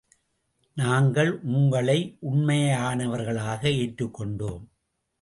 நாங்கள் 0.75 1.41
உங்களை 1.41 2.17
உண்மையானவர்களாக 2.21 3.63
ஏற்றுக் 3.77 4.13
கொண்டோம். 4.13 4.71